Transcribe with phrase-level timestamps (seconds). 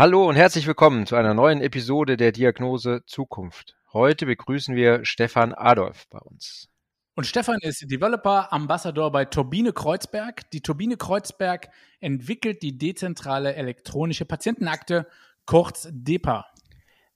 [0.00, 3.76] Hallo und herzlich willkommen zu einer neuen Episode der Diagnose Zukunft.
[3.92, 6.70] Heute begrüßen wir Stefan Adolf bei uns.
[7.16, 10.50] Und Stefan ist Developer Ambassador bei Turbine Kreuzberg.
[10.52, 11.68] Die Turbine Kreuzberg
[12.00, 15.06] entwickelt die dezentrale elektronische Patientenakte,
[15.44, 16.46] kurz DEPA.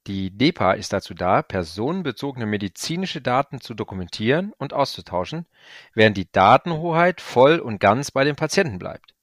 [0.05, 5.47] Die DEPA ist dazu da, personenbezogene medizinische Daten zu dokumentieren und auszutauschen,
[5.95, 9.14] während die Datenhoheit voll und ganz bei dem Patienten bleibt.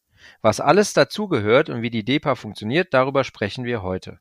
[0.43, 4.19] Was alles dazugehört und wie die DEPA funktioniert, darüber sprechen wir heute.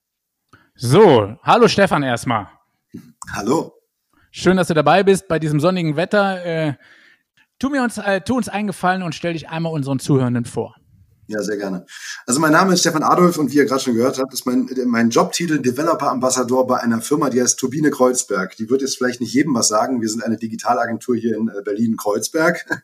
[0.76, 2.48] So, hallo Stefan erstmal.
[3.34, 3.74] Hallo.
[4.30, 6.46] Schön, dass du dabei bist bei diesem sonnigen Wetter.
[6.46, 6.74] Äh,
[7.58, 10.76] tu, mir uns, äh, tu uns eingefallen und stell dich einmal unseren Zuhörenden vor.
[11.26, 11.88] Ja, sehr gerne.
[12.28, 14.70] Also mein Name ist Stefan Adolf und wie ihr gerade schon gehört habt, ist mein,
[14.86, 18.56] mein Jobtitel Developer Ambassador bei einer Firma, die heißt Turbine Kreuzberg.
[18.58, 20.02] Die wird jetzt vielleicht nicht jedem was sagen.
[20.02, 22.84] Wir sind eine Digitalagentur hier in äh, Berlin-Kreuzberg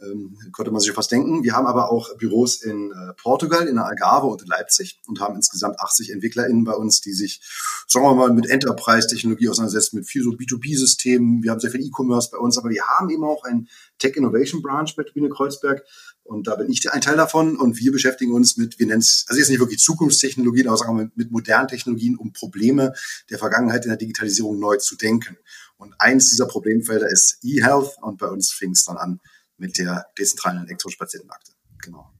[0.00, 1.42] ähm, konnte man sich fast denken.
[1.42, 5.20] Wir haben aber auch Büros in äh, Portugal, in der Algarve und in Leipzig und
[5.20, 7.40] haben insgesamt 80 EntwicklerInnen bei uns, die sich,
[7.86, 11.42] sagen wir mal, mit Enterprise-Technologie auseinandersetzen, mit viel so B2B-Systemen.
[11.42, 13.68] Wir haben sehr viel E-Commerce bei uns, aber wir haben eben auch ein
[13.98, 15.84] Tech Innovation Branch bei Turbine Kreuzberg.
[16.22, 17.56] Und da bin ich ein Teil davon.
[17.56, 20.96] Und wir beschäftigen uns mit, wir nennen es, also jetzt nicht wirklich Zukunftstechnologien, aber sagen
[20.96, 22.92] wir mal mit modernen Technologien, um Probleme
[23.30, 25.38] der Vergangenheit in der Digitalisierung neu zu denken.
[25.78, 27.96] Und eins dieser Problemfelder ist E-Health.
[28.02, 29.20] Und bei uns fing es dann an
[29.58, 31.52] mit der dezentralen elektronischen Patientenakte.
[31.82, 32.12] Genau.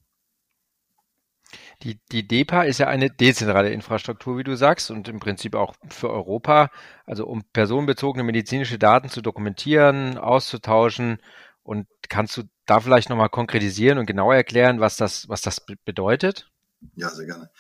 [1.83, 5.75] Die, die DEPA ist ja eine dezentrale Infrastruktur, wie du sagst, und im Prinzip auch
[5.89, 6.71] für Europa,
[7.07, 11.19] also um personenbezogene medizinische Daten zu dokumentieren, auszutauschen.
[11.63, 16.51] Und kannst du da vielleicht nochmal konkretisieren und genauer erklären, was das, was das bedeutet?
[16.97, 17.51] Ja, sehr gerne.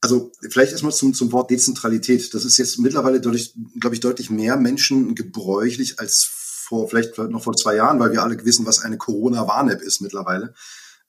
[0.00, 2.34] Also vielleicht erstmal zum, zum Wort Dezentralität.
[2.34, 6.37] Das ist jetzt mittlerweile, glaube ich, deutlich mehr Menschen gebräuchlich als
[6.68, 10.54] vor vielleicht noch vor zwei Jahren, weil wir alle wissen, was eine Corona-Warn-App ist mittlerweile.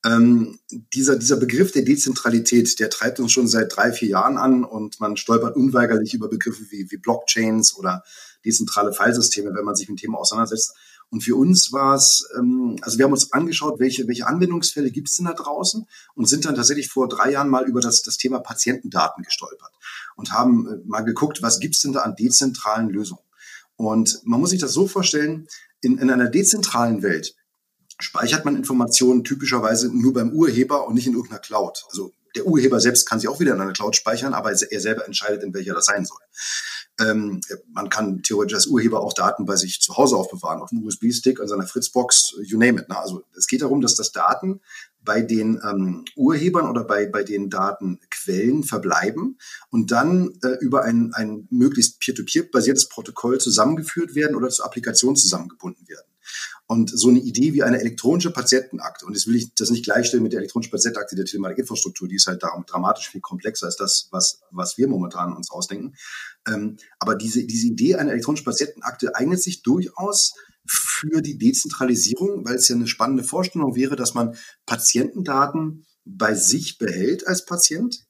[0.06, 4.64] Ähm, dieser, dieser Begriff der Dezentralität, der treibt uns schon seit drei, vier Jahren an
[4.64, 8.04] und man stolpert unweigerlich über Begriffe wie, wie Blockchains oder
[8.46, 10.74] dezentrale Fallsysteme, wenn man sich mit dem Thema auseinandersetzt.
[11.10, 15.10] Und für uns war es, ähm, also wir haben uns angeschaut, welche, welche Anwendungsfälle gibt
[15.10, 18.16] es denn da draußen und sind dann tatsächlich vor drei Jahren mal über das, das
[18.16, 19.74] Thema Patientendaten gestolpert
[20.16, 23.24] und haben äh, mal geguckt, was gibt es denn da an dezentralen Lösungen.
[23.80, 25.48] Und man muss sich das so vorstellen,
[25.80, 27.34] in, in einer dezentralen Welt
[27.98, 31.86] speichert man Informationen typischerweise nur beim Urheber und nicht in irgendeiner Cloud.
[31.88, 35.06] Also der Urheber selbst kann sie auch wieder in einer Cloud speichern, aber er selber
[35.06, 36.20] entscheidet, in welcher das sein soll.
[37.00, 37.40] Ähm,
[37.72, 41.40] man kann theoretisch als Urheber auch Daten bei sich zu Hause aufbewahren, auf einem USB-Stick,
[41.40, 42.90] an seiner Fritzbox, you name it.
[42.90, 43.00] Ne?
[43.00, 44.60] Also es geht darum, dass das Daten
[45.04, 49.38] bei den ähm, Urhebern oder bei, bei den Datenquellen verbleiben
[49.70, 55.88] und dann äh, über ein, ein möglichst peer-to-peer-basiertes Protokoll zusammengeführt werden oder zur Applikation zusammengebunden
[55.88, 56.10] werden.
[56.68, 60.22] Und so eine Idee wie eine elektronische Patientenakte, und jetzt will ich das nicht gleichstellen
[60.22, 64.08] mit der elektronischen Patientenakte der Telematik-Infrastruktur, die ist halt darum dramatisch viel komplexer als das,
[64.12, 65.96] was, was wir momentan uns ausdenken.
[66.48, 70.36] Ähm, aber diese, diese Idee einer elektronischen Patientenakte eignet sich durchaus
[70.70, 74.36] für die Dezentralisierung, weil es ja eine spannende Vorstellung wäre, dass man
[74.66, 78.06] Patientendaten bei sich behält als Patient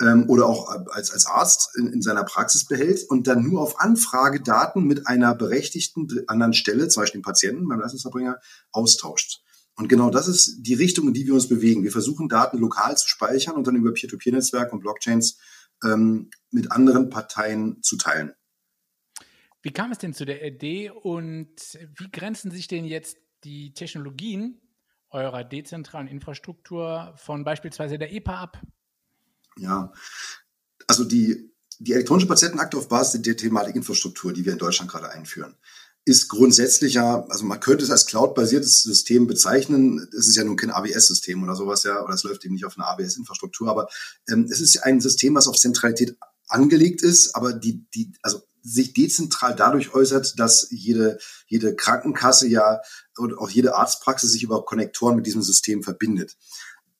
[0.00, 3.80] ähm, oder auch als, als Arzt in, in seiner Praxis behält und dann nur auf
[3.80, 8.38] Anfrage Daten mit einer berechtigten anderen Stelle, zum Beispiel dem Patienten beim Leistungserbringer,
[8.72, 9.42] austauscht.
[9.76, 11.82] Und genau das ist die Richtung, in die wir uns bewegen.
[11.82, 15.38] Wir versuchen Daten lokal zu speichern und dann über Peer-to-Peer-Netzwerke und Blockchains
[15.84, 18.32] ähm, mit anderen Parteien zu teilen.
[19.66, 21.50] Wie kam es denn zu der Idee und
[21.96, 24.60] wie grenzen sich denn jetzt die Technologien
[25.10, 28.62] eurer dezentralen Infrastruktur von beispielsweise der EPA ab?
[29.58, 29.92] Ja,
[30.86, 35.10] also die, die elektronische Patientenakte auf Basis der Thematik Infrastruktur, die wir in Deutschland gerade
[35.10, 35.56] einführen,
[36.04, 39.98] ist grundsätzlich ja, also man könnte es als cloud-basiertes System bezeichnen.
[40.16, 42.78] Es ist ja nun kein AWS-System oder sowas, ja, oder es läuft eben nicht auf
[42.78, 43.88] einer AWS-Infrastruktur, aber
[44.28, 46.16] ähm, es ist ein System, was auf Zentralität
[46.46, 52.80] angelegt ist, aber die, die, also sich dezentral dadurch äußert, dass jede, jede Krankenkasse ja
[53.16, 56.36] und auch jede Arztpraxis sich über Konnektoren mit diesem System verbindet.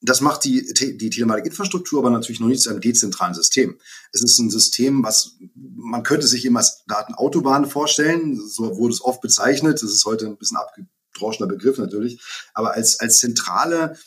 [0.01, 3.81] Das macht die, die Telematikinfrastruktur aber natürlich noch nicht zu einem dezentralen System.
[4.13, 9.03] Es ist ein System, was man könnte sich immer als Datenautobahn vorstellen, so wurde es
[9.03, 9.83] oft bezeichnet.
[9.83, 12.21] Das ist heute ein bisschen abgedroschener Begriff natürlich,
[12.55, 13.99] aber als, als zentrale,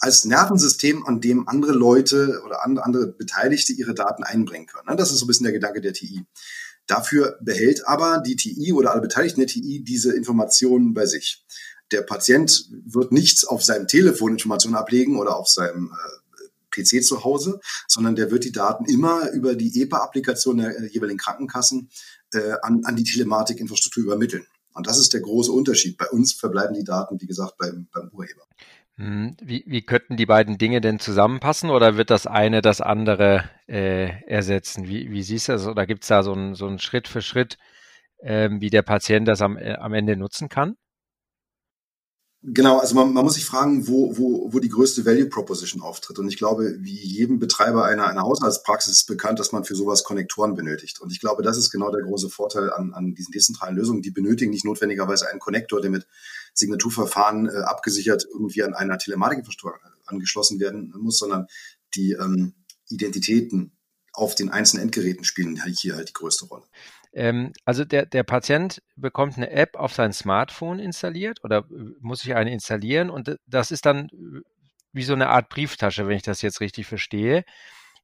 [0.00, 4.96] als Nervensystem, an dem andere Leute oder andere Beteiligte ihre Daten einbringen können.
[4.96, 6.26] Das ist so ein bisschen der Gedanke der TI.
[6.86, 11.44] Dafür behält aber die TI oder alle Beteiligten der TI diese Informationen bei sich.
[11.92, 16.24] Der Patient wird nichts auf seinem Telefon Informationen ablegen oder auf seinem äh,
[16.74, 21.18] PC zu Hause, sondern der wird die Daten immer über die EPA-Applikation der äh, jeweiligen
[21.18, 21.90] Krankenkassen
[22.32, 24.46] äh, an, an die Telematikinfrastruktur übermitteln.
[24.72, 25.96] Und das ist der große Unterschied.
[25.96, 28.42] Bei uns verbleiben die Daten, wie gesagt, beim, beim Urheber.
[28.96, 33.50] Hm, wie, wie könnten die beiden Dinge denn zusammenpassen oder wird das eine das andere
[33.66, 34.86] äh, ersetzen?
[34.86, 35.66] Wie, wie siehst du das?
[35.66, 37.58] Oder gibt es da so einen so Schritt für Schritt,
[38.22, 40.76] ähm, wie der Patient das am, äh, am Ende nutzen kann?
[42.46, 46.18] Genau, also man, man muss sich fragen, wo, wo, wo die größte Value Proposition auftritt.
[46.18, 50.04] Und ich glaube, wie jedem Betreiber einer, einer Haushaltspraxis ist bekannt, dass man für sowas
[50.04, 51.00] Konnektoren benötigt.
[51.00, 54.02] Und ich glaube, das ist genau der große Vorteil an, an diesen dezentralen Lösungen.
[54.02, 56.06] Die benötigen nicht notwendigerweise einen Konnektor, der mit
[56.54, 61.46] Signaturverfahren äh, abgesichert irgendwie an einer Telematikinfrastruktur angeschlossen werden muss, sondern
[61.94, 62.54] die ähm,
[62.88, 63.76] Identitäten
[64.12, 66.64] auf den einzelnen Endgeräten spielen hier halt die größte Rolle.
[67.12, 72.20] Ähm, also der, der Patient bekommt eine App auf sein Smartphone installiert oder äh, muss
[72.20, 74.40] sich eine installieren und das ist dann äh,
[74.92, 77.44] wie so eine Art Brieftasche, wenn ich das jetzt richtig verstehe,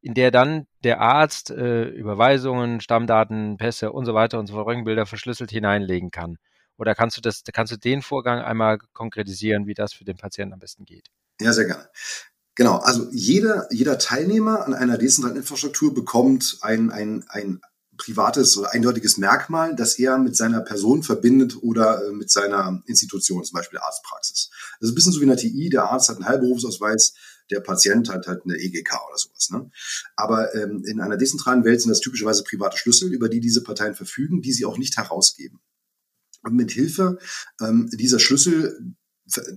[0.00, 4.67] in der dann der Arzt äh, Überweisungen, Stammdaten, Pässe und so weiter und so fort,
[4.67, 6.38] Röntgenbilder verschlüsselt hineinlegen kann.
[6.81, 10.55] Oder kannst du das, kannst du den Vorgang einmal konkretisieren, wie das für den Patienten
[10.55, 11.11] am besten geht?
[11.38, 11.91] Ja, sehr gerne.
[12.55, 17.61] Genau, also jeder, jeder Teilnehmer an einer dezentralen Infrastruktur bekommt ein, ein, ein
[17.99, 23.44] privates oder eindeutiges Merkmal, das er mit seiner Person verbindet oder äh, mit seiner Institution,
[23.44, 24.49] zum Beispiel Arztpraxis.
[24.81, 27.12] Das ist ein bisschen so wie in der TI, der Arzt hat einen Heilberufsausweis,
[27.50, 29.50] der Patient hat halt eine EGK oder sowas.
[29.50, 29.71] Ne?
[30.17, 33.94] Aber ähm, in einer dezentralen Welt sind das typischerweise private Schlüssel, über die diese Parteien
[33.94, 35.61] verfügen, die sie auch nicht herausgeben.
[36.43, 37.19] Und mit Hilfe
[37.61, 38.95] ähm, dieser Schlüssel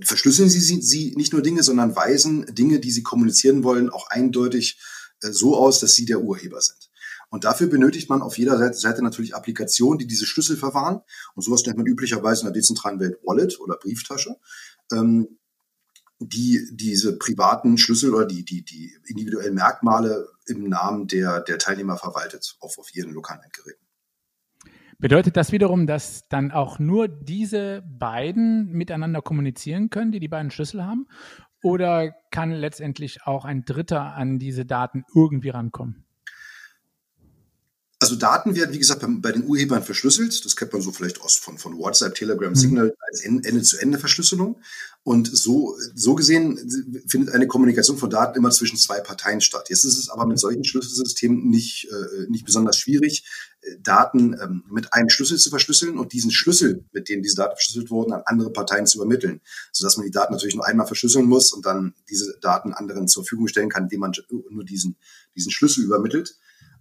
[0.01, 4.79] verschlüsseln sie, sie nicht nur Dinge, sondern weisen Dinge, die sie kommunizieren wollen, auch eindeutig
[5.21, 6.89] äh, so aus, dass sie der Urheber sind.
[7.29, 11.01] Und dafür benötigt man auf jeder Seite natürlich Applikationen, die diese Schlüssel verwahren.
[11.33, 14.35] Und sowas nennt man üblicherweise in der dezentralen Welt Wallet oder Brieftasche,
[14.91, 15.39] ähm,
[16.19, 21.97] die diese privaten Schlüssel oder die, die, die individuellen Merkmale im Namen der, der Teilnehmer
[21.97, 23.83] verwaltet auf, auf ihren lokalen Endgeräten.
[24.99, 30.51] Bedeutet das wiederum, dass dann auch nur diese beiden miteinander kommunizieren können, die die beiden
[30.51, 31.07] Schlüssel haben?
[31.61, 36.02] Oder kann letztendlich auch ein Dritter an diese Daten irgendwie rankommen?
[38.03, 40.43] Also Daten werden, wie gesagt, bei, den Urhebern verschlüsselt.
[40.43, 42.55] Das kennt man so vielleicht aus von, von WhatsApp, Telegram, mhm.
[42.55, 44.59] Signal als Ende-zu-Ende-Verschlüsselung.
[45.03, 49.69] Und so, so gesehen findet eine Kommunikation von Daten immer zwischen zwei Parteien statt.
[49.69, 53.23] Jetzt ist es aber mit solchen Schlüsselsystemen nicht, äh, nicht besonders schwierig,
[53.61, 57.55] äh, Daten ähm, mit einem Schlüssel zu verschlüsseln und diesen Schlüssel, mit dem diese Daten
[57.55, 59.39] verschlüsselt wurden, an andere Parteien zu übermitteln.
[59.71, 63.23] Sodass man die Daten natürlich nur einmal verschlüsseln muss und dann diese Daten anderen zur
[63.23, 64.11] Verfügung stellen kann, indem man
[64.49, 64.97] nur diesen,
[65.37, 66.35] diesen Schlüssel übermittelt.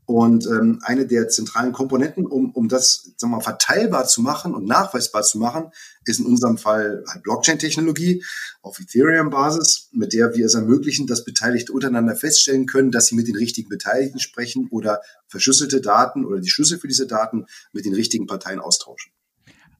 [0.05, 4.53] Und ähm, eine der zentralen Komponenten, um, um das sagen wir mal, verteilbar zu machen
[4.55, 5.71] und nachweisbar zu machen,
[6.05, 8.25] ist in unserem Fall halt Blockchain-Technologie
[8.63, 13.29] auf Ethereum-Basis, mit der wir es ermöglichen, dass Beteiligte untereinander feststellen können, dass sie mit
[13.29, 17.95] den richtigen Beteiligten sprechen oder verschlüsselte Daten oder die Schlüssel für diese Daten mit den
[17.95, 19.13] richtigen Parteien austauschen.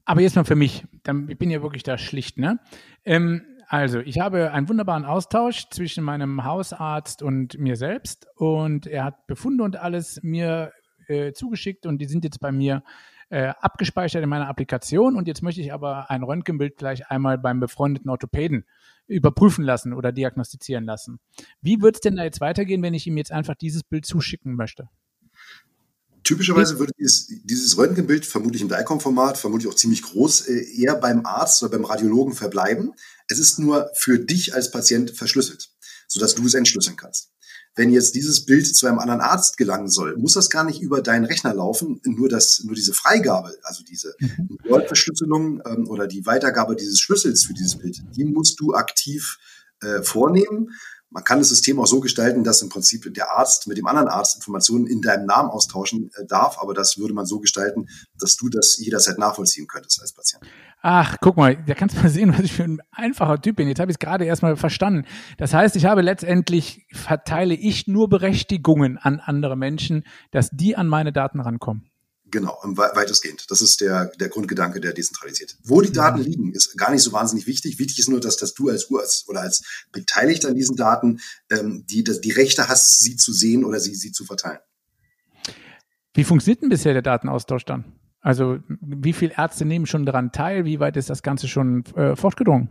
[0.05, 0.85] Aber jetzt mal für mich,
[1.27, 2.59] ich bin ja wirklich da schlicht, ne?
[3.05, 3.41] Ähm,
[3.73, 9.25] also, ich habe einen wunderbaren Austausch zwischen meinem Hausarzt und mir selbst und er hat
[9.25, 10.73] Befunde und alles mir
[11.07, 12.83] äh, zugeschickt und die sind jetzt bei mir
[13.31, 17.59] äh, abgespeichert in meiner Applikation und jetzt möchte ich aber ein Röntgenbild gleich einmal beim
[17.59, 18.65] befreundeten Orthopäden
[19.07, 21.19] überprüfen lassen oder diagnostizieren lassen.
[21.63, 24.53] Wie wird es denn da jetzt weitergehen, wenn ich ihm jetzt einfach dieses Bild zuschicken
[24.53, 24.87] möchte?
[26.23, 31.25] Typischerweise würde dieses, dieses Röntgenbild vermutlich im DICOM-Format, vermutlich auch ziemlich groß, äh, eher beim
[31.25, 32.93] Arzt oder beim Radiologen verbleiben.
[33.33, 35.71] Es ist nur für dich als Patient verschlüsselt,
[36.07, 37.31] sodass du es entschlüsseln kannst.
[37.75, 41.01] Wenn jetzt dieses Bild zu einem anderen Arzt gelangen soll, muss das gar nicht über
[41.01, 41.99] deinen Rechner laufen.
[42.05, 44.59] Nur das, nur diese Freigabe, also diese mhm.
[44.69, 49.39] Word-Verschlüsselung ähm, oder die Weitergabe dieses Schlüssels für dieses Bild, die musst du aktiv
[49.81, 50.69] äh, vornehmen.
[51.13, 54.07] Man kann das System auch so gestalten, dass im Prinzip der Arzt mit dem anderen
[54.07, 57.87] Arzt Informationen in deinem Namen austauschen äh, darf, aber das würde man so gestalten,
[58.19, 60.43] dass du das jederzeit nachvollziehen könntest als Patient.
[60.81, 63.67] Ach, guck mal, da kannst du mal sehen, was ich für ein einfacher Typ bin.
[63.67, 65.05] Jetzt habe ich es gerade erstmal verstanden.
[65.37, 70.87] Das heißt, ich habe letztendlich, verteile ich nur Berechtigungen an andere Menschen, dass die an
[70.87, 71.92] meine Daten rankommen.
[72.33, 73.45] Genau, weitestgehend.
[73.51, 75.55] Das ist der, der Grundgedanke der Dezentralität.
[75.63, 76.25] Wo die Daten mhm.
[76.25, 77.77] liegen, ist gar nicht so wahnsinnig wichtig.
[77.77, 81.19] Wichtig ist nur, dass, dass du als US oder als Beteiligter an diesen Daten
[81.51, 84.57] ähm, die, die Rechte hast, sie zu sehen oder sie, sie zu verteilen.
[86.15, 87.99] Wie funktioniert denn bisher der Datenaustausch dann?
[88.19, 90.65] Also wie viele Ärzte nehmen schon daran teil?
[90.65, 92.69] Wie weit ist das Ganze schon äh, fortgedrungen?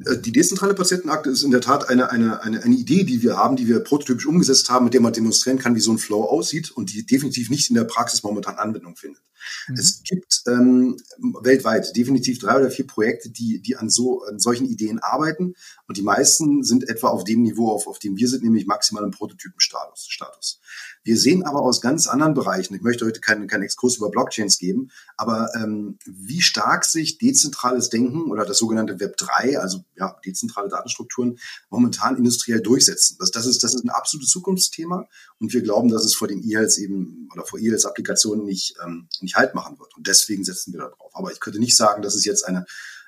[0.00, 3.56] Die dezentrale Patientenakte ist in der Tat eine, eine, eine, eine Idee, die wir haben,
[3.56, 6.70] die wir prototypisch umgesetzt haben, mit der man demonstrieren kann, wie so ein Flow aussieht
[6.70, 9.22] und die definitiv nicht in der Praxis momentan Anwendung findet.
[9.66, 9.74] Mhm.
[9.74, 10.96] Es gibt ähm,
[11.42, 15.54] weltweit definitiv drei oder vier Projekte, die, die an, so, an solchen Ideen arbeiten
[15.88, 19.02] und die meisten sind etwa auf dem Niveau, auf, auf dem wir sind, nämlich maximal
[19.02, 20.06] im Prototypenstatus.
[20.08, 20.60] Status.
[21.08, 24.58] Wir sehen aber aus ganz anderen Bereichen, ich möchte heute keinen, keinen Exkurs über Blockchains
[24.58, 30.14] geben, aber ähm, wie stark sich dezentrales Denken oder das sogenannte Web 3, also ja,
[30.26, 31.38] dezentrale Datenstrukturen,
[31.70, 33.16] momentan industriell durchsetzen.
[33.18, 36.46] Das, das, ist, das ist ein absolutes Zukunftsthema und wir glauben, dass es vor den
[36.46, 39.96] E-Health eben oder vor E-Health-Applikationen nicht, ähm, nicht halt machen wird.
[39.96, 41.12] Und deswegen setzen wir da drauf.
[41.14, 42.66] Aber ich könnte nicht sagen, dass es jetzt eine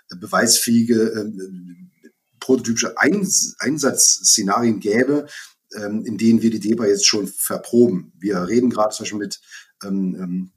[0.09, 2.01] beweisfähige äh,
[2.41, 5.27] prototypische Eins Einsatzszenarien gäbe,
[5.77, 8.13] ähm, in denen wir die DEBA jetzt schon verproben.
[8.19, 9.41] Wir reden gerade zum Beispiel mit
[9.85, 10.53] ähm, ähm,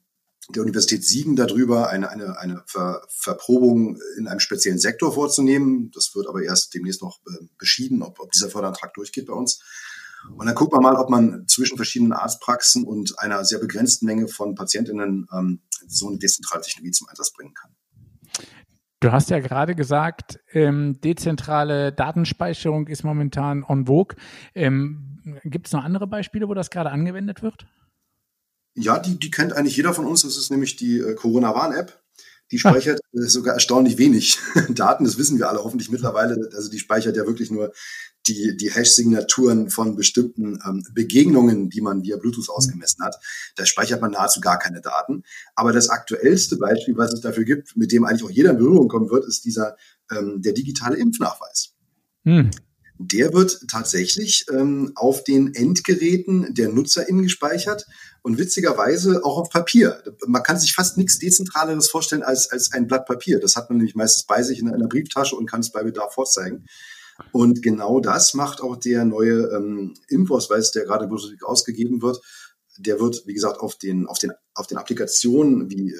[0.50, 5.90] der Universität Siegen darüber, eine, eine, eine Ver Verprobung in einem speziellen Sektor vorzunehmen.
[5.94, 9.60] Das wird aber erst demnächst noch äh, beschieden, ob, ob dieser Förderantrag durchgeht bei uns.
[10.36, 14.28] Und dann guckt man mal, ob man zwischen verschiedenen Arztpraxen und einer sehr begrenzten Menge
[14.28, 17.74] von Patientinnen ähm, so eine dezentrale Technologie zum Einsatz bringen kann.
[19.04, 24.16] Du hast ja gerade gesagt, ähm, dezentrale Datenspeicherung ist momentan on vogue.
[24.54, 27.66] Ähm, Gibt es noch andere Beispiele, wo das gerade angewendet wird?
[28.74, 30.22] Ja, die, die kennt eigentlich jeder von uns.
[30.22, 32.02] Das ist nämlich die äh, Corona-Warn-App.
[32.50, 32.70] Die ah.
[32.70, 33.20] speichert ah.
[33.26, 34.38] sogar erstaunlich wenig
[34.70, 36.48] Daten, das wissen wir alle hoffentlich mittlerweile.
[36.54, 37.74] Also die speichert ja wirklich nur
[38.26, 42.54] die, die Hash-Signaturen von bestimmten ähm, Begegnungen, die man via Bluetooth mhm.
[42.54, 43.16] ausgemessen hat.
[43.56, 45.24] Da speichert man nahezu gar keine Daten.
[45.54, 48.88] Aber das aktuellste Beispiel, was es dafür gibt, mit dem eigentlich auch jeder in Berührung
[48.88, 49.76] kommen wird, ist dieser
[50.10, 51.74] ähm, der digitale Impfnachweis.
[52.24, 52.50] Hm.
[52.98, 57.86] Der wird tatsächlich ähm, auf den Endgeräten der NutzerInnen gespeichert
[58.22, 60.00] und witzigerweise auch auf Papier.
[60.26, 63.40] Man kann sich fast nichts Dezentraleres vorstellen als, als ein Blatt Papier.
[63.40, 66.14] Das hat man nämlich meistens bei sich in einer Brieftasche und kann es bei Bedarf
[66.14, 66.66] vorzeigen.
[67.32, 71.08] Und genau das macht auch der neue ähm, Impfausweis, der gerade
[71.44, 72.20] ausgegeben wird.
[72.78, 75.94] Der wird, wie gesagt, auf den, auf den, auf den Applikationen wie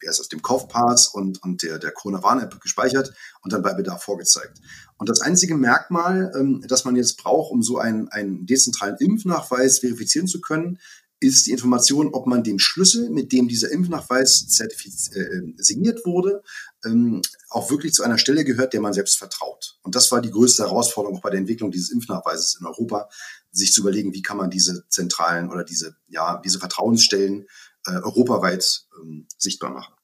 [0.00, 4.02] wie heißt das, dem Kaufpass und, und der, der Corona-Warn-App gespeichert und dann bei Bedarf
[4.02, 4.60] vorgezeigt.
[4.96, 9.80] Und das einzige Merkmal, ähm, das man jetzt braucht, um so einen, einen dezentralen Impfnachweis
[9.80, 10.78] verifizieren zu können,
[11.20, 16.42] ist die Information, ob man den Schlüssel, mit dem dieser Impfnachweis äh, signiert wurde,
[16.84, 19.78] ähm, auch wirklich zu einer Stelle gehört, der man selbst vertraut.
[19.82, 23.08] Und das war die größte Herausforderung auch bei der Entwicklung dieses Impfnachweises in Europa,
[23.50, 27.46] sich zu überlegen, wie kann man diese zentralen oder diese, ja, diese Vertrauensstellen
[27.86, 29.97] äh, europaweit ähm, sichtbar machen.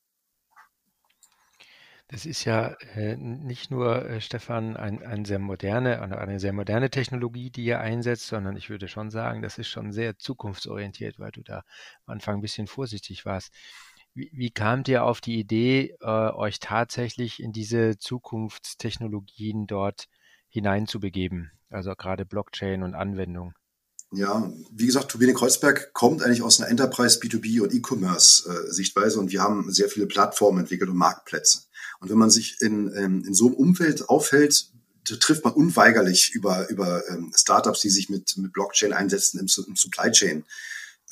[2.14, 6.52] Das ist ja äh, nicht nur, äh, Stefan, ein, ein sehr moderne, eine, eine sehr
[6.52, 11.18] moderne Technologie, die ihr einsetzt, sondern ich würde schon sagen, das ist schon sehr zukunftsorientiert,
[11.18, 11.64] weil du da
[12.06, 13.52] am Anfang ein bisschen vorsichtig warst.
[14.14, 20.06] Wie, wie kamt ihr auf die Idee, äh, euch tatsächlich in diese Zukunftstechnologien dort
[20.48, 21.50] hineinzubegeben?
[21.68, 23.54] Also gerade Blockchain und Anwendung.
[24.16, 29.18] Ja, wie gesagt, Turbine Kreuzberg kommt eigentlich aus einer Enterprise B2B und E-Commerce äh, Sichtweise
[29.18, 31.62] und wir haben sehr viele Plattformen entwickelt und Marktplätze.
[32.00, 34.70] Und wenn man sich in, ähm, in so einem Umfeld aufhält,
[35.04, 40.10] trifft man unweigerlich über, über ähm, Startups, die sich mit, mit Blockchain einsetzen, im, Supply
[40.12, 40.44] Chain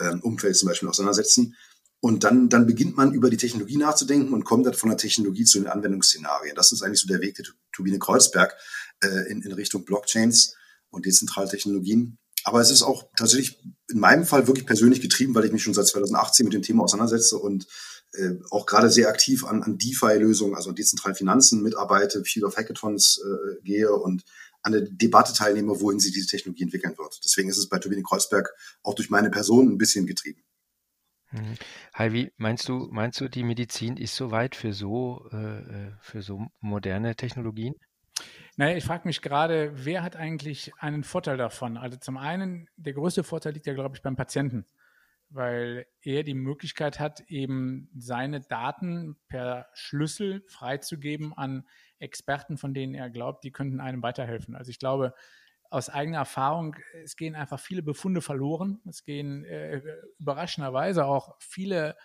[0.01, 1.57] ähm, Umfeld zum Beispiel auseinandersetzen.
[2.01, 5.45] Und dann, dann beginnt man über die Technologie nachzudenken und kommt dann von der Technologie
[5.45, 6.57] zu den Anwendungsszenarien.
[6.57, 8.57] Das ist eigentlich so der Weg der Turbine Kreuzberg
[9.03, 10.57] äh, in, in Richtung Blockchains
[10.91, 12.19] und dezentrale Technologien.
[12.45, 15.75] Aber es ist auch tatsächlich in meinem Fall wirklich persönlich getrieben, weil ich mich schon
[15.75, 17.67] seit 2018 mit dem Thema auseinandersetze und
[18.13, 23.21] äh, auch gerade sehr aktiv an, an DeFi-Lösungen, also dezentralen Finanzen mitarbeite, viel auf Hackathons
[23.25, 24.25] äh, gehe und
[24.63, 27.21] an der Debatte teilnehme, wohin sich diese Technologie entwickeln wird.
[27.25, 30.43] Deswegen ist es bei Turbine Kreuzberg auch durch meine Person ein bisschen getrieben.
[31.33, 31.57] Mhm.
[31.97, 36.23] Heidi, meinst du, meinst du, die Medizin ist so weit für so, äh, äh für
[36.23, 37.75] so moderne Technologien?
[38.57, 41.79] Naja, ich frage mich gerade, wer hat eigentlich einen Vorteil davon?
[41.79, 44.67] Also zum einen, der größte Vorteil liegt ja, glaube ich, beim Patienten,
[45.31, 51.67] weil er die Möglichkeit hat, eben seine Daten per Schlüssel freizugeben an
[51.99, 54.55] Experten, von denen er glaubt, die könnten einem weiterhelfen.
[54.55, 55.15] Also ich glaube,
[55.71, 58.83] aus eigener Erfahrung, es gehen einfach viele Befunde verloren.
[58.87, 59.81] Es gehen äh,
[60.19, 61.97] überraschenderweise auch viele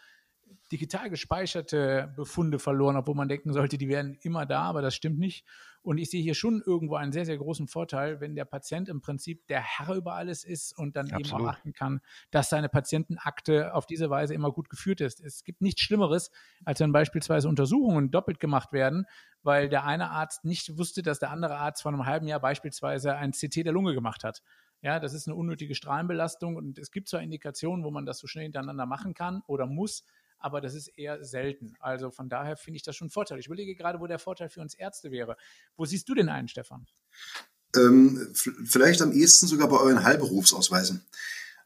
[0.71, 5.19] digital gespeicherte Befunde verloren, obwohl man denken sollte, die wären immer da, aber das stimmt
[5.19, 5.45] nicht.
[5.87, 8.99] Und ich sehe hier schon irgendwo einen sehr, sehr großen Vorteil, wenn der Patient im
[8.99, 11.27] Prinzip der Herr über alles ist und dann Absolut.
[11.27, 15.21] eben auch achten kann, dass seine Patientenakte auf diese Weise immer gut geführt ist.
[15.21, 16.29] Es gibt nichts Schlimmeres,
[16.65, 19.05] als wenn beispielsweise Untersuchungen doppelt gemacht werden,
[19.43, 23.15] weil der eine Arzt nicht wusste, dass der andere Arzt vor einem halben Jahr beispielsweise
[23.15, 24.43] ein CT der Lunge gemacht hat.
[24.81, 28.27] Ja, das ist eine unnötige Strahlenbelastung und es gibt zwar Indikationen, wo man das so
[28.27, 30.03] schnell hintereinander machen kann oder muss,
[30.39, 31.75] aber das ist eher selten.
[31.79, 33.39] Also von daher finde ich das schon ein Vorteil.
[33.39, 35.37] Ich überlege gerade, wo der Vorteil für uns Ärzte wäre.
[35.75, 36.85] Wo siehst du denn einen, Stefan?
[37.75, 41.05] Ähm, vielleicht am ehesten sogar bei euren Heilberufsausweisen.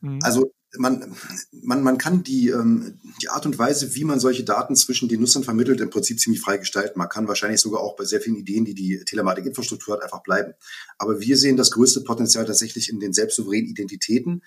[0.01, 0.19] Mhm.
[0.23, 1.15] Also man,
[1.51, 5.19] man, man kann die, ähm, die Art und Weise, wie man solche Daten zwischen den
[5.19, 6.97] Nutzern vermittelt, im Prinzip ziemlich frei gestalten.
[6.97, 10.53] Man kann wahrscheinlich sogar auch bei sehr vielen Ideen, die die Telematikinfrastruktur hat, einfach bleiben.
[10.97, 14.43] Aber wir sehen das größte Potenzial tatsächlich in den selbstsouveränen Identitäten.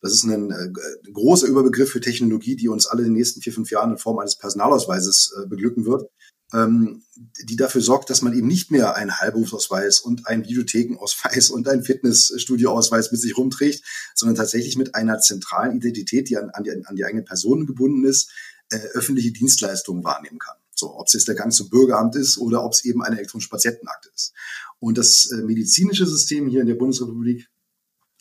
[0.00, 3.52] Das ist ein, äh, großer Überbegriff für Technologie, die uns alle in den nächsten vier,
[3.52, 6.08] fünf Jahren in Form eines Personalausweises äh, beglücken wird
[6.54, 7.02] ähm,
[7.44, 11.82] die dafür sorgt, dass man eben nicht mehr einen Heilberufsausweis und einen Videothekenausweis und einen
[11.82, 16.96] Fitnessstudioausweis mit sich rumträgt, sondern tatsächlich mit einer zentralen Identität, die an, an, die, an
[16.96, 18.30] die eigene Person gebunden ist,
[18.70, 20.56] äh, öffentliche Dienstleistungen wahrnehmen kann.
[20.74, 23.50] So, ob es jetzt der Gang zum Bürgeramt ist oder ob es eben eine elektronische
[23.50, 24.32] Patientenakte ist.
[24.78, 27.48] Und das äh, medizinische System hier in der Bundesrepublik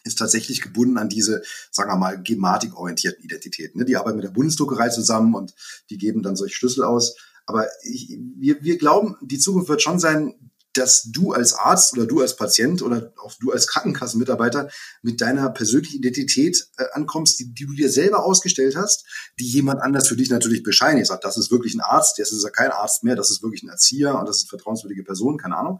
[0.07, 3.79] ist tatsächlich gebunden an diese, sagen wir mal, gematikorientierten Identitäten.
[3.79, 3.85] Ne?
[3.85, 5.53] Die arbeiten mit der Bundesdruckerei zusammen und
[5.89, 7.15] die geben dann solche Schlüssel aus.
[7.45, 10.35] Aber ich, wir, wir glauben, die Zukunft wird schon sein,
[10.77, 14.69] dass du als Arzt oder du als Patient oder auch du als Krankenkassenmitarbeiter
[15.01, 19.05] mit deiner persönlichen Identität äh, ankommst, die, die du dir selber ausgestellt hast,
[19.39, 21.07] die jemand anders für dich natürlich bescheinigt.
[21.07, 23.63] Sagt, das ist wirklich ein Arzt, das ist ja kein Arzt mehr, das ist wirklich
[23.63, 25.79] ein Erzieher und das ist eine vertrauenswürdige Person, keine Ahnung.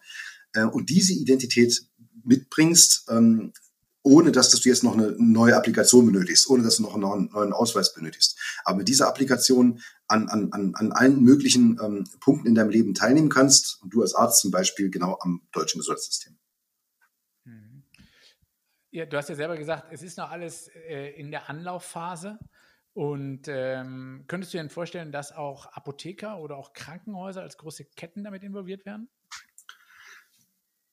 [0.54, 1.84] Äh, und diese Identität
[2.24, 3.54] mitbringst, ähm,
[4.08, 7.30] ohne dass, dass du jetzt noch eine neue Applikation benötigst, ohne dass du noch einen
[7.32, 8.40] neuen Ausweis benötigst.
[8.64, 12.94] Aber mit dieser Applikation an, an, an, an allen möglichen ähm, Punkten in deinem Leben
[12.94, 16.38] teilnehmen kannst und du als Arzt zum Beispiel genau am deutschen Gesundheitssystem.
[17.44, 17.84] Mhm.
[18.92, 22.40] Ja, du hast ja selber gesagt, es ist noch alles äh, in der Anlaufphase.
[22.94, 27.86] Und ähm, könntest du dir denn vorstellen, dass auch Apotheker oder auch Krankenhäuser als große
[27.96, 29.10] Ketten damit involviert werden?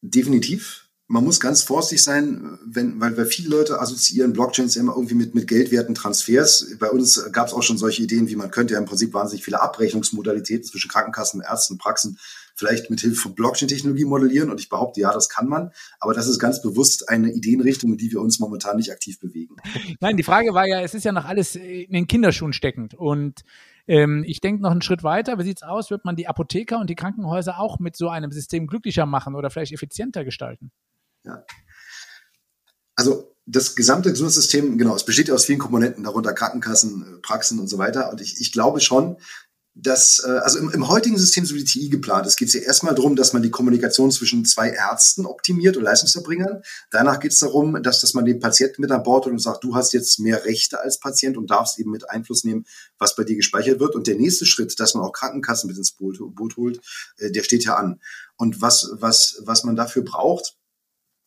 [0.02, 5.14] Definitiv man muss ganz vorsichtig sein, wenn, weil, weil viele Leute assoziieren Blockchains immer irgendwie
[5.14, 6.76] mit, mit geldwerten Transfers.
[6.78, 9.44] Bei uns gab es auch schon solche Ideen, wie man könnte ja im Prinzip wahnsinnig
[9.44, 12.18] viele Abrechnungsmodalitäten zwischen Krankenkassen, Ärzten, Praxen
[12.55, 14.50] vielleicht mit Hilfe von Blockchain-Technologie modellieren.
[14.50, 15.72] Und ich behaupte, ja, das kann man.
[15.98, 19.57] Aber das ist ganz bewusst eine Ideenrichtung, in die wir uns momentan nicht aktiv bewegen.
[20.00, 22.94] Nein, die Frage war ja, es ist ja noch alles in den Kinderschuhen steckend.
[22.94, 23.42] Und
[23.87, 25.38] ähm, ich denke noch einen Schritt weiter.
[25.38, 25.90] Wie sieht es aus?
[25.90, 29.50] Wird man die Apotheker und die Krankenhäuser auch mit so einem System glücklicher machen oder
[29.50, 30.70] vielleicht effizienter gestalten?
[31.24, 31.44] Ja.
[32.96, 37.58] Also das gesamte Gesundheitssystem, genau, es besteht ja aus vielen Komponenten, darunter Krankenkassen, äh, Praxen
[37.58, 38.10] und so weiter.
[38.10, 39.18] Und ich, ich glaube schon,
[39.74, 42.54] dass, äh, also im, im heutigen System, so wie die TI geplant ist, geht es
[42.54, 46.62] ja erstmal darum, dass man die Kommunikation zwischen zwei Ärzten optimiert und Leistungserbringern.
[46.90, 49.64] Danach geht es darum, dass, dass man den Patienten mit an Bord hat und sagt,
[49.64, 52.64] du hast jetzt mehr Rechte als Patient und darfst eben mit Einfluss nehmen,
[52.98, 53.96] was bei dir gespeichert wird.
[53.96, 56.80] Und der nächste Schritt, dass man auch Krankenkassen mit ins Boot, Boot holt,
[57.18, 58.00] äh, der steht ja an.
[58.37, 60.56] Und was, was, was man dafür braucht,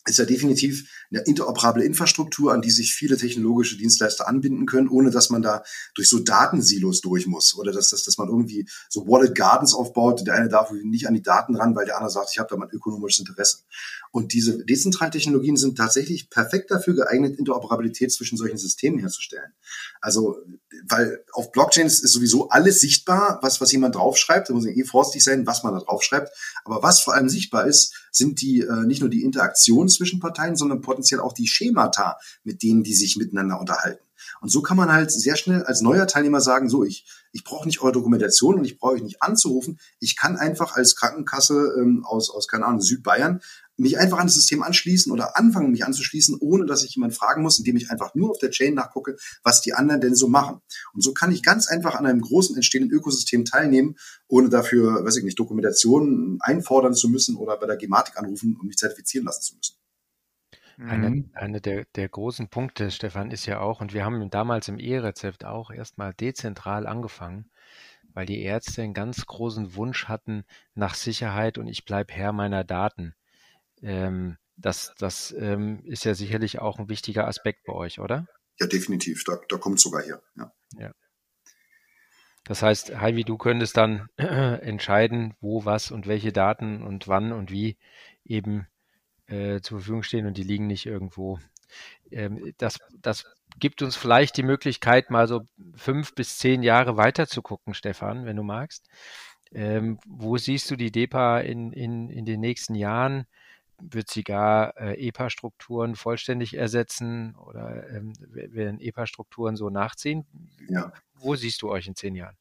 [0.07, 5.11] ist ja definitiv eine interoperable Infrastruktur, an die sich viele technologische Dienstleister anbinden können, ohne
[5.11, 5.63] dass man da
[5.95, 10.25] durch so Datensilos durch muss oder dass, dass, dass man irgendwie so Wallet Gardens aufbaut.
[10.25, 12.57] Der eine darf nicht an die Daten ran, weil der andere sagt, ich habe da
[12.57, 13.59] mein ökonomisches Interesse.
[14.11, 19.51] Und diese dezentralen Technologien sind tatsächlich perfekt dafür geeignet, Interoperabilität zwischen solchen Systemen herzustellen.
[20.01, 20.37] Also,
[20.87, 24.49] weil auf Blockchains ist sowieso alles sichtbar, was, was jemand draufschreibt.
[24.49, 26.29] Da muss man eh vorsichtig sein, was man da draufschreibt.
[26.63, 30.55] Aber was vor allem sichtbar ist, sind die äh, nicht nur die Interaktionen zwischen Parteien,
[30.55, 34.03] sondern potenziell auch die Schemata, mit denen die sich miteinander unterhalten.
[34.41, 37.67] Und so kann man halt sehr schnell als neuer Teilnehmer sagen, so, ich, ich brauche
[37.67, 39.79] nicht eure Dokumentation und ich brauche euch nicht anzurufen.
[39.99, 43.41] Ich kann einfach als Krankenkasse ähm, aus, aus, keine Ahnung, Südbayern
[43.77, 47.43] mich einfach an das System anschließen oder anfangen, mich anzuschließen, ohne dass ich jemand fragen
[47.43, 50.61] muss, indem ich einfach nur auf der Chain nachgucke, was die anderen denn so machen.
[50.93, 53.95] Und so kann ich ganz einfach an einem großen entstehenden Ökosystem teilnehmen,
[54.27, 58.67] ohne dafür, weiß ich nicht, Dokumentationen einfordern zu müssen oder bei der Gematik anrufen und
[58.67, 59.77] mich zertifizieren lassen zu müssen.
[60.79, 61.31] Eine, mhm.
[61.33, 65.43] eine der, der großen Punkte, Stefan, ist ja auch, und wir haben damals im E-Rezept
[65.43, 67.49] auch erstmal dezentral angefangen,
[68.13, 70.43] weil die Ärzte einen ganz großen Wunsch hatten
[70.75, 73.15] nach Sicherheit und ich bleibe Herr meiner Daten.
[73.81, 78.25] Ähm, das das ähm, ist ja sicherlich auch ein wichtiger Aspekt bei euch, oder?
[78.59, 79.23] Ja, definitiv.
[79.23, 80.21] Da, da kommt es sogar her.
[80.35, 80.51] Ja.
[80.79, 80.91] ja.
[82.43, 87.51] Das heißt, Heidi, du könntest dann entscheiden, wo, was und welche Daten und wann und
[87.51, 87.77] wie
[88.25, 88.67] eben
[89.27, 91.39] äh, zur Verfügung stehen und die liegen nicht irgendwo.
[92.09, 93.25] Ähm, das, das
[93.59, 95.41] gibt uns vielleicht die Möglichkeit, mal so
[95.75, 98.87] fünf bis zehn Jahre weiter zu gucken, Stefan, wenn du magst.
[99.51, 103.27] Ähm, wo siehst du die DEPA in, in, in den nächsten Jahren?
[103.79, 110.25] Wird sie gar äh, EPA-Strukturen vollständig ersetzen oder ähm, werden EPA-Strukturen so nachziehen?
[110.67, 110.91] Ja.
[111.13, 112.37] Wo siehst du euch in zehn Jahren?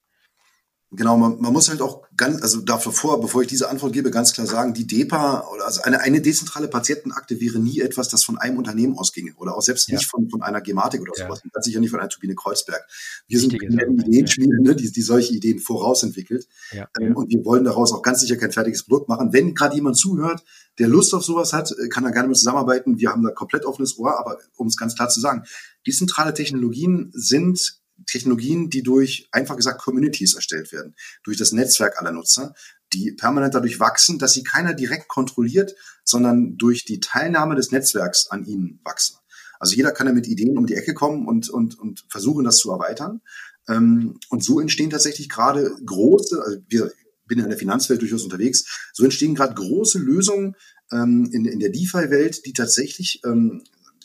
[0.93, 4.33] Genau, man, man muss halt auch ganz, also davor, bevor ich diese Antwort gebe, ganz
[4.33, 8.57] klar sagen, die DEPA also eine, eine dezentrale Patientenakte wäre nie etwas, das von einem
[8.57, 9.97] Unternehmen ausginge oder auch selbst ja.
[9.97, 11.27] nicht von, von einer Gematik oder ja.
[11.27, 12.87] sowas, ganz sicher nicht von einer Turbine Kreuzberg.
[13.27, 16.47] Wir sind Ideenschmiede, ne, die, die solche Ideen vorausentwickelt.
[16.71, 19.33] Ja, ähm, Und wir wollen daraus auch ganz sicher kein fertiges Produkt machen.
[19.33, 20.45] Wenn gerade jemand zuhört,
[20.79, 22.99] der Lust auf sowas hat, äh, kann er gerne mit zusammenarbeiten.
[22.99, 25.43] Wir haben da komplett offenes Ohr, aber um es ganz klar zu sagen,
[25.85, 32.13] dezentrale Technologien sind Technologien, die durch, einfach gesagt, Communities erstellt werden, durch das Netzwerk aller
[32.13, 32.55] Nutzer,
[32.93, 38.29] die permanent dadurch wachsen, dass sie keiner direkt kontrolliert, sondern durch die Teilnahme des Netzwerks
[38.31, 39.17] an ihnen wachsen.
[39.59, 42.59] Also jeder kann ja mit Ideen um die Ecke kommen und, und, und versuchen, das
[42.59, 43.23] zu erweitern.
[43.69, 46.93] Ähm, und so entstehen tatsächlich gerade große, also wir
[47.27, 50.55] bin ja in der Finanzwelt durchaus unterwegs, so entstehen gerade große Lösungen
[50.93, 53.65] ähm, in, in der DeFi-Welt, die tatsächlich ähm,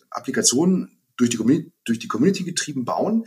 [0.10, 3.25] Applikationen durch die, durch die Community getrieben bauen,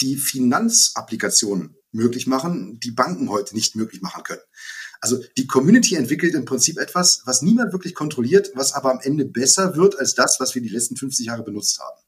[0.00, 4.42] die Finanzapplikationen möglich machen, die Banken heute nicht möglich machen können.
[5.00, 9.24] Also die Community entwickelt im Prinzip etwas, was niemand wirklich kontrolliert, was aber am Ende
[9.24, 12.00] besser wird als das, was wir die letzten 50 Jahre benutzt haben.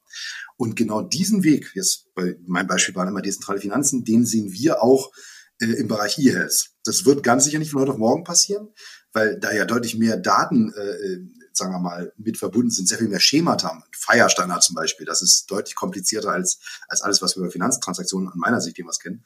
[0.57, 4.83] Und genau diesen Weg, jetzt bei meinem Beispiel waren immer dezentrale Finanzen, den sehen wir
[4.83, 5.11] auch
[5.59, 6.71] äh, im Bereich E-Health.
[6.83, 8.69] Das wird ganz sicher nicht von heute auf morgen passieren,
[9.13, 11.17] weil da ja deutlich mehr Daten äh,
[11.59, 13.83] sagen wir mal, mit verbunden sind, sehr viel mehr Schemata.
[13.95, 18.39] Feierstandard zum Beispiel, das ist deutlich komplizierter als, als alles, was wir über Finanztransaktionen an
[18.39, 19.23] meiner Sicht jemals kennen.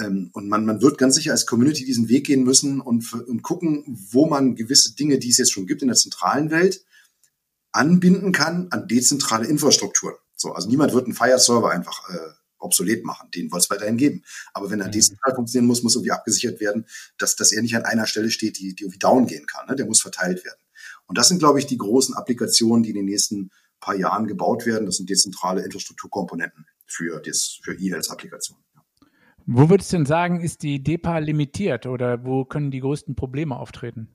[0.00, 3.42] Ähm, und man, man wird ganz sicher als Community diesen Weg gehen müssen und, und
[3.42, 6.84] gucken, wo man gewisse Dinge, die es jetzt schon gibt in der zentralen Welt,
[7.72, 10.16] anbinden kann an dezentrale Infrastrukturen.
[10.36, 13.30] So, also niemand wird einen Fire-Server einfach äh, obsolet machen.
[13.32, 14.24] Den soll es weiterhin geben.
[14.52, 14.92] Aber wenn er mhm.
[14.92, 16.86] dezentral funktionieren muss, muss irgendwie abgesichert werden,
[17.18, 19.66] dass, dass er nicht an einer Stelle steht, die, die irgendwie down gehen kann.
[19.68, 19.76] Ne?
[19.76, 20.58] Der muss verteilt werden.
[21.06, 24.66] Und das sind, glaube ich, die großen Applikationen, die in den nächsten paar Jahren gebaut
[24.66, 24.86] werden.
[24.86, 28.64] Das sind dezentrale Infrastrukturkomponenten für, das, für E-Health-Applikationen.
[29.46, 33.56] Wo würdest du denn sagen, ist die DEPA limitiert oder wo können die größten Probleme
[33.56, 34.08] auftreten?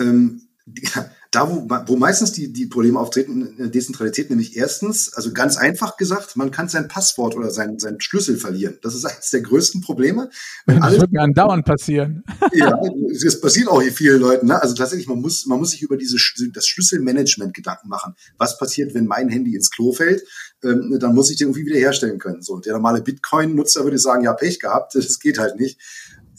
[0.00, 0.48] Ähm,
[1.30, 6.36] da, wo, wo meistens die, die Probleme auftreten Dezentralität, nämlich erstens, also ganz einfach gesagt,
[6.36, 8.78] man kann sein Passwort oder sein, sein Schlüssel verlieren.
[8.82, 10.28] Das ist eines der größten Probleme.
[10.66, 12.24] Wenn das wird mir andauernd passieren.
[12.52, 12.78] Ja,
[13.22, 14.46] das passiert auch hier vielen Leuten.
[14.46, 14.60] Ne?
[14.60, 16.16] Also tatsächlich, man muss, man muss sich über diese,
[16.52, 18.14] das Schlüsselmanagement Gedanken machen.
[18.38, 20.22] Was passiert, wenn mein Handy ins Klo fällt?
[20.64, 22.40] Ähm, dann muss ich den irgendwie wiederherstellen können.
[22.42, 25.78] So, der normale Bitcoin-Nutzer würde sagen, ja, Pech gehabt, das geht halt nicht.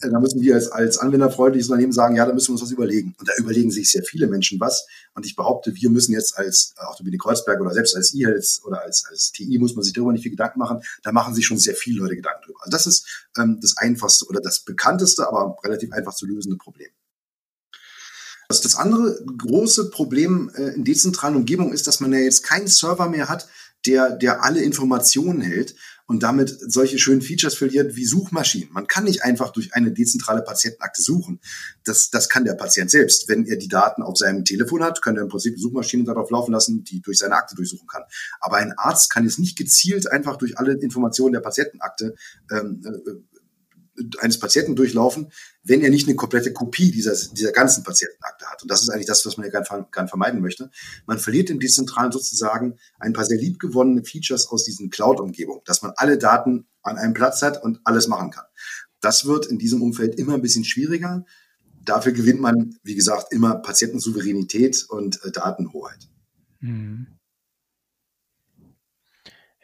[0.02, 2.72] Äh, da müssen wir als, als anwenderfreundliches Unternehmen sagen, ja, da müssen wir uns was
[2.72, 3.16] überlegen.
[3.20, 4.86] Und da überlegen sich sehr viele Menschen was.
[5.14, 8.62] Und ich behaupte, wir müssen jetzt als auch wie die Kreuzberg oder selbst als E-Health
[8.66, 10.82] oder als, als TI muss man sich darüber nicht viel Gedanken machen.
[11.04, 12.60] Da machen sich schon sehr viele Leute Gedanken drüber.
[12.62, 16.90] Also das ist ähm, das einfachste oder das bekannteste, aber relativ einfach zu lösende Problem.
[18.50, 22.68] Das, das andere große Problem äh, in dezentralen Umgebungen ist, dass man ja jetzt keinen
[22.68, 23.48] Server mehr hat,
[23.86, 25.76] der, der alle Informationen hält
[26.08, 28.72] und damit solche schönen Features verliert wie Suchmaschinen.
[28.72, 31.40] Man kann nicht einfach durch eine dezentrale Patientenakte suchen.
[31.84, 33.28] Das, das kann der Patient selbst.
[33.28, 36.54] Wenn er die Daten auf seinem Telefon hat, kann er im Prinzip Suchmaschinen darauf laufen
[36.54, 38.04] lassen, die durch seine Akte durchsuchen kann.
[38.40, 42.16] Aber ein Arzt kann jetzt nicht gezielt einfach durch alle Informationen der Patientenakte
[42.52, 43.12] ähm, äh,
[44.20, 45.32] eines Patienten durchlaufen,
[45.64, 48.62] wenn er nicht eine komplette Kopie dieser, dieser ganzen Patientenakte hat.
[48.62, 50.70] Und das ist eigentlich das, was man ja gern, gern vermeiden möchte.
[51.06, 55.94] Man verliert im Dezentralen sozusagen ein paar sehr liebgewonnene Features aus diesen Cloud-Umgebungen, dass man
[55.96, 58.46] alle Daten an einem Platz hat und alles machen kann.
[59.02, 61.26] Das wird in diesem Umfeld immer ein bisschen schwieriger.
[61.84, 66.10] Dafür gewinnt man, wie gesagt, immer Patientensouveränität und äh, Datenhoheit.
[66.60, 67.17] Mhm.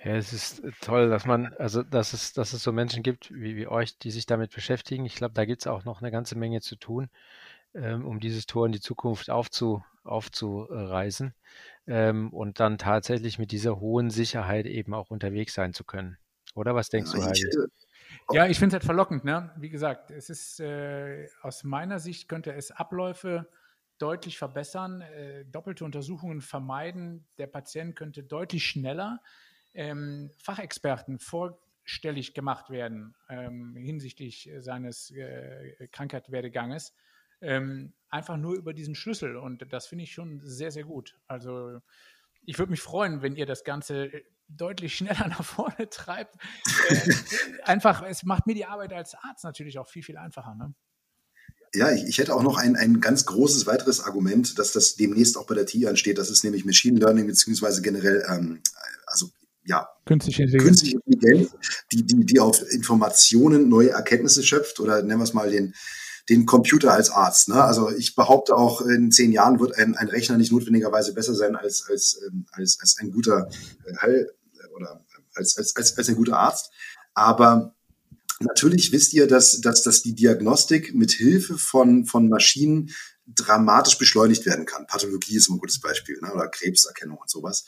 [0.04, 3.34] Ja, es ist äh, toll, dass man, also dass es, dass es so Menschen gibt
[3.34, 5.06] wie, wie euch, die sich damit beschäftigen.
[5.06, 7.10] Ich glaube, da gibt es auch noch eine ganze Menge zu tun,
[7.74, 11.34] ähm, um dieses Tor in die Zukunft aufzu, aufzureisen
[11.88, 16.18] ähm, und dann tatsächlich mit dieser hohen Sicherheit eben auch unterwegs sein zu können.
[16.54, 17.48] Oder was denkst ja, du, Heidi?
[18.32, 19.52] Ja, ich finde es halt verlockend, ne?
[19.58, 23.50] Wie gesagt, es ist äh, aus meiner Sicht könnte es Abläufe
[23.98, 27.26] deutlich verbessern, äh, doppelte Untersuchungen vermeiden.
[27.38, 29.22] Der Patient könnte deutlich schneller
[29.74, 36.94] ähm, Fachexperten vorstellig gemacht werden ähm, hinsichtlich seines äh, Krankheitswerdeganges,
[37.42, 39.36] ähm, einfach nur über diesen Schlüssel.
[39.36, 41.20] Und das finde ich schon sehr, sehr gut.
[41.28, 41.80] Also
[42.46, 44.12] ich würde mich freuen, wenn ihr das Ganze
[44.48, 46.36] deutlich schneller nach vorne treibt.
[46.90, 47.14] Äh,
[47.64, 50.56] einfach, es macht mir die Arbeit als Arzt natürlich auch viel, viel einfacher.
[50.56, 50.74] Ne?
[51.76, 55.38] Ja, ich, ich hätte auch noch ein, ein ganz großes weiteres Argument, dass das demnächst
[55.38, 56.18] auch bei der TI ansteht.
[56.18, 58.62] Das ist nämlich Machine Learning beziehungsweise generell, ähm,
[59.08, 59.32] also
[59.66, 61.52] ja, künstliche Intelligenz, künstliche Intelligenz
[61.92, 65.74] die, die, die auf Informationen neue Erkenntnisse schöpft oder nennen wir es mal den,
[66.30, 67.50] den Computer als Arzt.
[67.50, 67.62] Ne?
[67.62, 71.56] Also ich behaupte auch, in zehn Jahren wird ein, ein Rechner nicht notwendigerweise besser sein
[71.56, 73.50] als, als, ähm, als, als ein guter
[73.86, 74.30] äh, Heil
[74.76, 75.04] oder
[75.36, 76.72] als, als, als, als ein guter Arzt.
[77.14, 77.76] Aber
[78.40, 82.92] natürlich wisst ihr, dass, dass, dass die Diagnostik mit Hilfe von, von Maschinen
[83.26, 84.88] dramatisch beschleunigt werden kann.
[84.88, 86.34] Pathologie ist ein gutes Beispiel, ne?
[86.34, 87.66] oder Krebserkennung und sowas.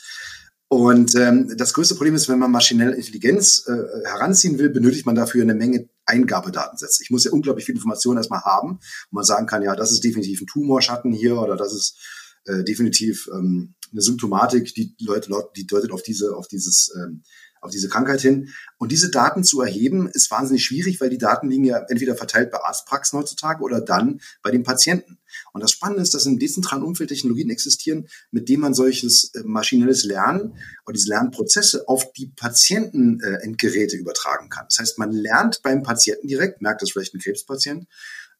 [0.67, 5.15] Und ähm, das größte Problem ist, wenn man maschinelle Intelligenz äh, heranziehen will, benötigt man
[5.15, 7.04] dafür eine Menge Eingabedatensätze.
[7.04, 8.80] Ich muss ja unglaublich viel Information erstmal haben,
[9.12, 11.97] wo man sagen kann, ja, das ist definitiv ein Tumorschatten hier oder das ist
[12.45, 17.23] äh, definitiv ähm, eine Symptomatik, die Leute, die deutet auf diese, auf dieses ähm,
[17.65, 18.49] auf diese Krankheit hin.
[18.78, 22.51] Und diese Daten zu erheben, ist wahnsinnig schwierig, weil die Daten liegen ja entweder verteilt
[22.51, 25.17] bei Arztpraxen heutzutage oder dann bei den Patienten.
[25.54, 29.41] Und das Spannende ist, dass im dezentralen Umfeld Technologien existieren, mit denen man solches äh,
[29.43, 30.54] maschinelles Lernen
[30.86, 34.65] oder diese Lernprozesse auf die Patientenendgeräte äh, übertragen kann.
[34.69, 37.88] Das heißt, man lernt beim Patienten direkt, merkt das vielleicht ein Krebspatient,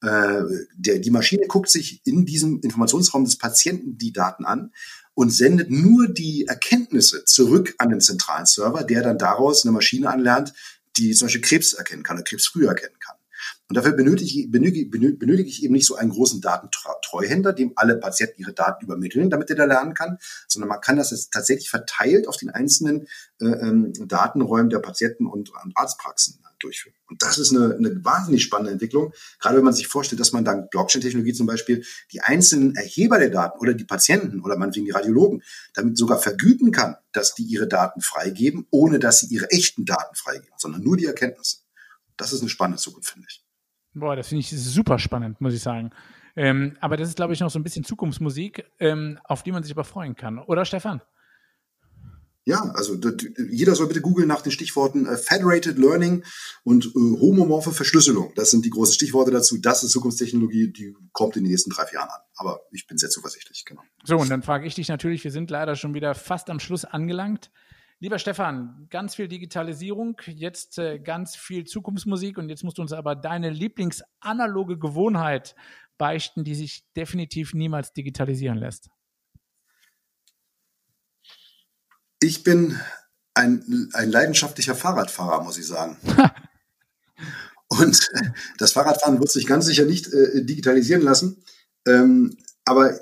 [0.02, 0.44] äh,
[0.76, 4.72] der, die Maschine guckt sich in diesem Informationsraum des Patienten die Daten an
[5.16, 10.10] und sendet nur die Erkenntnisse zurück an den zentralen Server, der dann daraus eine Maschine
[10.10, 10.54] anlernt,
[10.98, 13.16] die zum Beispiel Krebs erkennen kann oder Krebs früher erkennen kann.
[13.68, 17.98] Und dafür benötige ich, benötige, benötige ich eben nicht so einen großen Datentreuhänder, dem alle
[17.98, 21.70] Patienten ihre Daten übermitteln, damit er da lernen kann, sondern man kann das jetzt tatsächlich
[21.70, 23.08] verteilt auf den einzelnen
[23.42, 26.96] äh, ähm, Datenräumen der Patienten und, und Arztpraxen durchführen.
[27.08, 30.44] Und das ist eine, eine wahnsinnig spannende Entwicklung, gerade wenn man sich vorstellt, dass man
[30.44, 34.92] dank Blockchain-Technologie zum Beispiel die einzelnen Erheber der Daten oder die Patienten oder meinetwegen die
[34.92, 39.86] Radiologen damit sogar vergüten kann, dass die ihre Daten freigeben, ohne dass sie ihre echten
[39.86, 41.60] Daten freigeben, sondern nur die Erkenntnisse.
[42.18, 43.44] Das ist eine spannende Zukunft, finde ich.
[43.94, 45.92] Boah, das finde ich super spannend, muss ich sagen.
[46.36, 49.64] Ähm, aber das ist, glaube ich, noch so ein bisschen Zukunftsmusik, ähm, auf die man
[49.64, 50.40] sich aber freuen kann.
[50.40, 51.02] Oder Stefan?
[52.48, 52.96] Ja, also
[53.50, 56.24] jeder soll bitte googeln nach den Stichworten äh, Federated Learning
[56.64, 58.34] und äh, homomorphe Verschlüsselung.
[58.36, 59.58] Das sind die großen Stichworte dazu.
[59.58, 62.22] Das ist Zukunftstechnologie, die kommt in den nächsten drei, vier Jahren an.
[62.36, 63.82] Aber ich bin sehr zuversichtlich, genau.
[64.04, 66.86] So, und dann frage ich dich natürlich, wir sind leider schon wieder fast am Schluss
[66.86, 67.50] angelangt.
[68.00, 72.92] Lieber Stefan, ganz viel Digitalisierung, jetzt äh, ganz viel Zukunftsmusik und jetzt musst du uns
[72.92, 75.56] aber deine Lieblingsanaloge Gewohnheit
[75.98, 78.90] beichten, die sich definitiv niemals digitalisieren lässt.
[82.20, 82.80] Ich bin
[83.34, 85.98] ein, ein leidenschaftlicher Fahrradfahrer, muss ich sagen.
[87.68, 88.10] und
[88.58, 91.44] das Fahrradfahren wird sich ganz sicher nicht äh, digitalisieren lassen.
[91.88, 93.00] Ähm, aber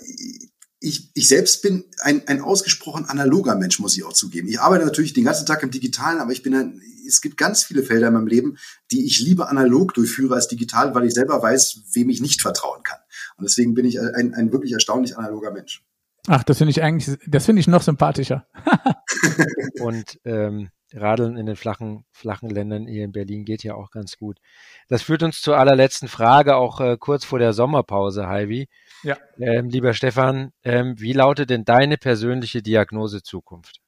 [0.80, 4.49] ich, ich selbst bin ein, ein ausgesprochen analoger Mensch, muss ich auch zugeben.
[4.49, 7.63] Ich arbeite natürlich den ganzen Tag im Digitalen, aber ich bin ein, es gibt ganz
[7.63, 8.58] viele Felder in meinem Leben,
[8.91, 12.84] die ich lieber analog durchführe als digital, weil ich selber weiß, wem ich nicht vertrauen
[12.84, 12.99] kann.
[13.38, 15.84] Und deswegen bin ich ein, ein wirklich erstaunlich analoger Mensch.
[16.27, 18.47] Ach, das finde ich eigentlich, das finde ich noch sympathischer.
[19.81, 24.17] Und ähm, Radeln in den flachen, flachen Ländern hier in Berlin geht ja auch ganz
[24.17, 24.39] gut.
[24.88, 28.69] Das führt uns zur allerletzten Frage, auch äh, kurz vor der Sommerpause, Heidi.
[29.01, 29.17] Ja.
[29.38, 33.81] Ähm, lieber Stefan, ähm, wie lautet denn deine persönliche Diagnose Zukunft?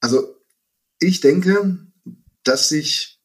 [0.00, 0.36] Also
[0.98, 1.78] ich denke,
[2.42, 3.20] dass sich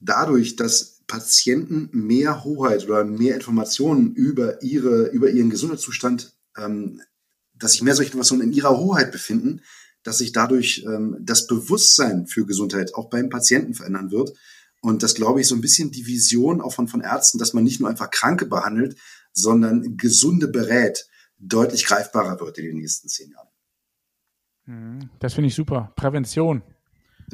[0.00, 7.02] dadurch, dass Patienten mehr Hoheit oder mehr Informationen über ihre über ihren Gesundheitszustand, ähm,
[7.54, 9.62] dass sich mehr solche Informationen in ihrer Hoheit befinden,
[10.02, 14.32] dass sich dadurch ähm, das Bewusstsein für Gesundheit auch beim Patienten verändern wird.
[14.80, 17.62] Und das glaube ich so ein bisschen die Vision auch von, von Ärzten, dass man
[17.62, 18.96] nicht nur einfach Kranke behandelt,
[19.32, 21.06] sondern Gesunde berät,
[21.38, 23.48] deutlich greifbarer wird in den nächsten zehn Jahren.
[24.66, 25.10] Mhm.
[25.20, 25.92] Das finde ich super.
[25.96, 26.62] Prävention.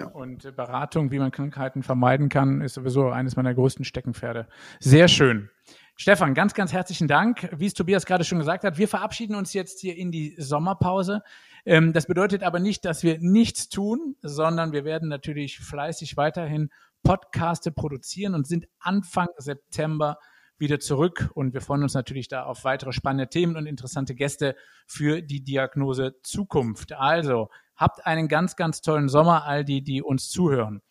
[0.06, 4.46] Und Beratung, wie man Krankheiten vermeiden kann, ist sowieso eines meiner größten Steckenpferde.
[4.80, 5.50] Sehr schön.
[5.96, 7.48] Stefan, ganz, ganz herzlichen Dank.
[7.56, 11.22] Wie es Tobias gerade schon gesagt hat, wir verabschieden uns jetzt hier in die Sommerpause.
[11.66, 16.70] Ähm, das bedeutet aber nicht, dass wir nichts tun, sondern wir werden natürlich fleißig weiterhin
[17.02, 20.18] Podcaste produzieren und sind Anfang September
[20.56, 21.30] wieder zurück.
[21.34, 24.56] Und wir freuen uns natürlich da auf weitere spannende Themen und interessante Gäste
[24.86, 26.92] für die Diagnose Zukunft.
[26.92, 30.82] Also habt einen ganz, ganz tollen Sommer, all die, die uns zuhören.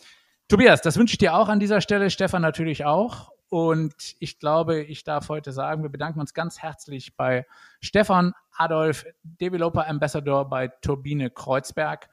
[0.47, 3.31] Tobias, das wünsche ich dir auch an dieser Stelle, Stefan natürlich auch.
[3.49, 7.45] Und ich glaube, ich darf heute sagen, wir bedanken uns ganz herzlich bei
[7.81, 12.09] Stefan Adolf, Developer Ambassador bei Turbine Kreuzberg.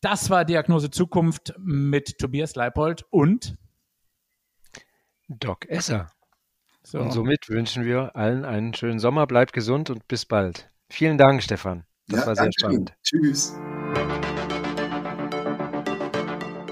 [0.00, 3.56] Das war Diagnose Zukunft mit Tobias Leipold und
[5.28, 6.10] Doc Esser.
[6.82, 7.00] So.
[7.00, 9.26] Und somit wünschen wir allen einen schönen Sommer.
[9.26, 10.70] Bleibt gesund und bis bald.
[10.88, 11.84] Vielen Dank, Stefan.
[12.06, 12.94] Das ja, war sehr spannend.
[13.02, 13.54] Tschüss.